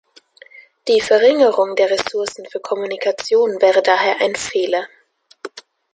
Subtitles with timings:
[0.87, 4.87] Die Verringerung der Ressourcen für Kommunikation wäre daher ein Fehler.